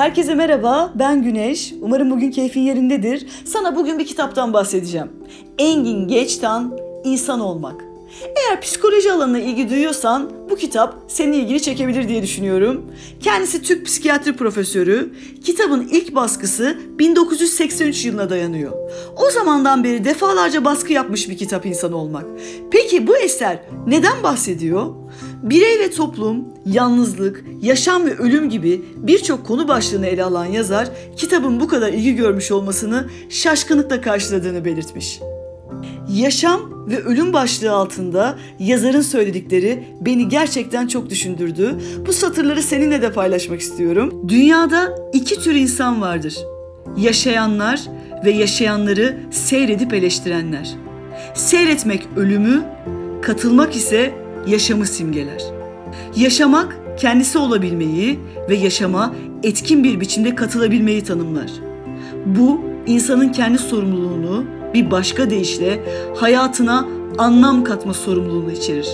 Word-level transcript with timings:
Herkese 0.00 0.34
merhaba, 0.34 0.92
ben 0.94 1.22
Güneş. 1.22 1.74
Umarım 1.80 2.10
bugün 2.10 2.30
keyfin 2.30 2.60
yerindedir. 2.60 3.26
Sana 3.44 3.76
bugün 3.76 3.98
bir 3.98 4.06
kitaptan 4.06 4.52
bahsedeceğim. 4.52 5.10
Engin 5.58 6.08
Geçtan, 6.08 6.78
İnsan 7.04 7.40
Olmak. 7.40 7.89
Eğer 8.22 8.60
psikoloji 8.60 9.12
alanına 9.12 9.38
ilgi 9.38 9.70
duyuyorsan 9.70 10.30
bu 10.50 10.56
kitap 10.56 10.96
senin 11.08 11.32
ilgini 11.32 11.62
çekebilir 11.62 12.08
diye 12.08 12.22
düşünüyorum. 12.22 12.86
Kendisi 13.20 13.62
Türk 13.62 13.86
psikiyatri 13.86 14.36
profesörü. 14.36 15.14
Kitabın 15.44 15.88
ilk 15.90 16.14
baskısı 16.14 16.78
1983 16.98 18.04
yılına 18.04 18.30
dayanıyor. 18.30 18.72
O 19.16 19.30
zamandan 19.30 19.84
beri 19.84 20.04
defalarca 20.04 20.64
baskı 20.64 20.92
yapmış 20.92 21.28
bir 21.28 21.38
kitap 21.38 21.66
insan 21.66 21.92
olmak. 21.92 22.24
Peki 22.70 23.06
bu 23.06 23.16
eser 23.16 23.58
neden 23.86 24.22
bahsediyor? 24.22 24.86
Birey 25.42 25.78
ve 25.78 25.90
toplum, 25.90 26.44
yalnızlık, 26.66 27.44
yaşam 27.62 28.06
ve 28.06 28.16
ölüm 28.18 28.50
gibi 28.50 28.84
birçok 28.96 29.46
konu 29.46 29.68
başlığını 29.68 30.06
ele 30.06 30.24
alan 30.24 30.44
yazar 30.44 30.88
kitabın 31.16 31.60
bu 31.60 31.68
kadar 31.68 31.92
ilgi 31.92 32.14
görmüş 32.14 32.50
olmasını 32.50 33.08
şaşkınlıkla 33.28 34.00
karşıladığını 34.00 34.64
belirtmiş. 34.64 35.20
Yaşam 36.14 36.60
ve 36.90 37.02
ölüm 37.02 37.32
başlığı 37.32 37.72
altında 37.72 38.38
yazarın 38.58 39.00
söyledikleri 39.00 39.84
beni 40.00 40.28
gerçekten 40.28 40.86
çok 40.86 41.10
düşündürdü. 41.10 41.78
Bu 42.06 42.12
satırları 42.12 42.62
seninle 42.62 43.02
de 43.02 43.12
paylaşmak 43.12 43.60
istiyorum. 43.60 44.28
Dünyada 44.28 44.94
iki 45.12 45.40
tür 45.40 45.54
insan 45.54 46.00
vardır. 46.00 46.38
Yaşayanlar 46.96 47.80
ve 48.24 48.30
yaşayanları 48.30 49.16
seyredip 49.30 49.94
eleştirenler. 49.94 50.70
Seyretmek 51.34 52.08
ölümü, 52.16 52.62
katılmak 53.22 53.76
ise 53.76 54.14
yaşamı 54.46 54.86
simgeler. 54.86 55.42
Yaşamak 56.16 56.76
kendisi 56.98 57.38
olabilmeyi 57.38 58.18
ve 58.48 58.56
yaşama 58.56 59.14
etkin 59.42 59.84
bir 59.84 60.00
biçimde 60.00 60.34
katılabilmeyi 60.34 61.04
tanımlar. 61.04 61.50
Bu 62.26 62.69
insanın 62.86 63.28
kendi 63.28 63.58
sorumluluğunu 63.58 64.44
bir 64.74 64.90
başka 64.90 65.30
deyişle 65.30 65.84
hayatına 66.16 66.88
anlam 67.18 67.64
katma 67.64 67.94
sorumluluğunu 67.94 68.52
içerir. 68.52 68.88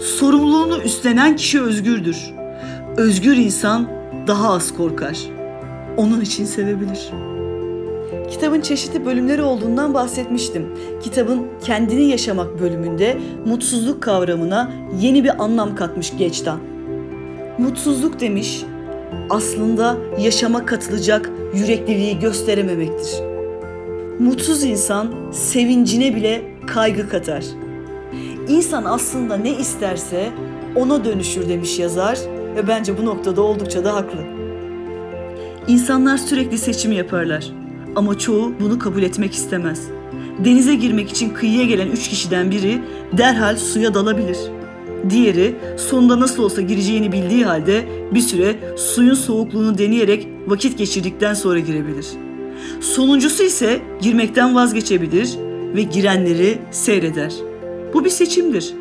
Sorumluluğunu 0.00 0.82
üstlenen 0.82 1.36
kişi 1.36 1.62
özgürdür. 1.62 2.34
Özgür 2.96 3.36
insan 3.36 3.88
daha 4.26 4.52
az 4.52 4.74
korkar. 4.76 5.18
Onun 5.96 6.20
için 6.20 6.44
sevebilir. 6.44 7.10
Kitabın 8.30 8.60
çeşitli 8.60 9.06
bölümleri 9.06 9.42
olduğundan 9.42 9.94
bahsetmiştim. 9.94 10.66
Kitabın 11.02 11.46
kendini 11.64 12.04
yaşamak 12.04 12.60
bölümünde 12.60 13.18
mutsuzluk 13.46 14.02
kavramına 14.02 14.70
yeni 15.00 15.24
bir 15.24 15.44
anlam 15.44 15.74
katmış 15.74 16.16
Geçtan. 16.18 16.58
Mutsuzluk 17.58 18.20
demiş, 18.20 18.64
aslında 19.30 19.96
yaşama 20.18 20.66
katılacak 20.66 21.30
yürekliliği 21.54 22.18
gösterememektir. 22.18 23.20
Mutsuz 24.18 24.64
insan 24.64 25.14
sevincine 25.32 26.16
bile 26.16 26.42
kaygı 26.66 27.08
katar. 27.08 27.44
İnsan 28.48 28.84
aslında 28.84 29.36
ne 29.36 29.50
isterse 29.50 30.30
ona 30.76 31.04
dönüşür 31.04 31.48
demiş 31.48 31.78
yazar 31.78 32.18
ve 32.56 32.68
bence 32.68 32.98
bu 32.98 33.04
noktada 33.04 33.42
oldukça 33.42 33.84
da 33.84 33.94
haklı. 33.94 34.18
İnsanlar 35.68 36.16
sürekli 36.16 36.58
seçim 36.58 36.92
yaparlar 36.92 37.52
ama 37.96 38.18
çoğu 38.18 38.52
bunu 38.60 38.78
kabul 38.78 39.02
etmek 39.02 39.34
istemez. 39.34 39.88
Denize 40.44 40.74
girmek 40.74 41.10
için 41.10 41.30
kıyıya 41.30 41.64
gelen 41.64 41.88
üç 41.88 42.08
kişiden 42.08 42.50
biri 42.50 42.82
derhal 43.12 43.56
suya 43.56 43.94
dalabilir. 43.94 44.38
Diğeri 45.10 45.54
sonunda 45.76 46.20
nasıl 46.20 46.42
olsa 46.42 46.60
gireceğini 46.60 47.12
bildiği 47.12 47.44
halde 47.44 47.84
bir 48.14 48.20
süre 48.20 48.56
suyun 48.76 49.14
soğukluğunu 49.14 49.78
deneyerek 49.78 50.28
vakit 50.46 50.78
geçirdikten 50.78 51.34
sonra 51.34 51.58
girebilir. 51.58 52.06
Sonuncusu 52.80 53.42
ise 53.42 53.80
girmekten 54.00 54.54
vazgeçebilir 54.54 55.38
ve 55.74 55.82
girenleri 55.82 56.58
seyreder. 56.70 57.34
Bu 57.94 58.04
bir 58.04 58.10
seçimdir 58.10 58.74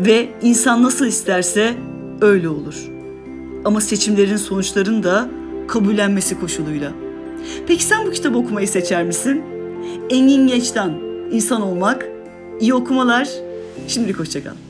ve 0.00 0.28
insan 0.42 0.82
nasıl 0.82 1.06
isterse 1.06 1.74
öyle 2.20 2.48
olur. 2.48 2.90
Ama 3.64 3.80
seçimlerin 3.80 4.36
sonuçlarını 4.36 5.02
da 5.02 5.28
kabullenmesi 5.68 6.40
koşuluyla. 6.40 6.92
Peki 7.66 7.84
sen 7.84 8.06
bu 8.06 8.10
kitabı 8.10 8.38
okumayı 8.38 8.68
seçer 8.68 9.04
misin? 9.04 9.42
Engin 10.10 10.46
Geç'ten 10.46 10.90
İnsan 11.30 11.62
Olmak. 11.62 12.08
İyi 12.60 12.74
okumalar. 12.74 13.28
Şimdilik 13.88 14.18
hoşçakal. 14.18 14.69